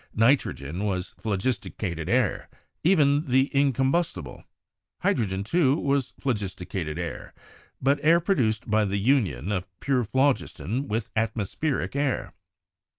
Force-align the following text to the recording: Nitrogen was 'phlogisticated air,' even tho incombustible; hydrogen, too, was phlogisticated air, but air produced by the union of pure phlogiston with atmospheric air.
Nitrogen 0.15 0.85
was 0.85 1.13
'phlogisticated 1.19 2.09
air,' 2.09 2.49
even 2.83 3.25
tho 3.27 3.45
incombustible; 3.53 4.43
hydrogen, 5.01 5.43
too, 5.43 5.75
was 5.75 6.13
phlogisticated 6.19 6.97
air, 6.97 7.35
but 7.79 7.99
air 8.01 8.19
produced 8.19 8.67
by 8.67 8.83
the 8.83 8.97
union 8.97 9.51
of 9.51 9.69
pure 9.79 10.03
phlogiston 10.03 10.87
with 10.87 11.11
atmospheric 11.15 11.95
air. 11.95 12.33